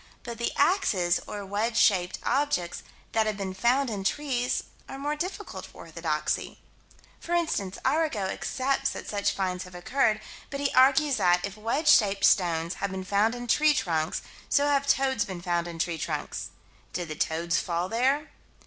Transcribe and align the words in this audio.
But 0.23 0.39
the 0.39 0.51
axes, 0.55 1.19
or 1.27 1.45
wedge 1.45 1.77
shaped 1.77 2.17
objects 2.23 2.81
that 3.11 3.27
have 3.27 3.37
been 3.37 3.53
found 3.53 3.91
in 3.91 4.03
trees, 4.03 4.63
are 4.89 4.97
more 4.97 5.15
difficult 5.15 5.63
for 5.67 5.81
orthodoxy. 5.83 6.57
For 7.19 7.35
instance, 7.35 7.77
Arago 7.85 8.21
accepts 8.25 8.89
that 8.93 9.07
such 9.07 9.33
finds 9.35 9.63
have 9.65 9.75
occurred, 9.75 10.19
but 10.49 10.59
he 10.59 10.73
argues 10.73 11.17
that, 11.17 11.45
if 11.45 11.55
wedge 11.55 11.87
shaped 11.87 12.25
stones 12.25 12.73
have 12.81 12.89
been 12.89 13.03
found 13.05 13.35
in 13.35 13.45
tree 13.45 13.75
trunks, 13.75 14.23
so 14.49 14.65
have 14.65 14.87
toads 14.87 15.23
been 15.23 15.39
found 15.39 15.67
in 15.67 15.77
tree 15.77 15.99
trunks 15.99 16.49
did 16.93 17.07
the 17.07 17.15
toads 17.15 17.59
fall 17.59 17.87
there? 17.87 18.31